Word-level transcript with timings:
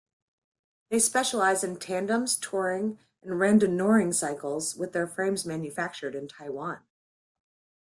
They 0.89 0.97
specialise 0.97 1.63
in 1.63 1.77
tandems, 1.77 2.35
touring 2.35 2.97
and 3.21 3.33
randonneuring 3.39 4.15
cycles, 4.15 4.75
with 4.75 4.93
their 4.93 5.05
frames 5.05 5.45
manufactured 5.45 6.15
in 6.15 6.27
Taiwan. 6.27 6.79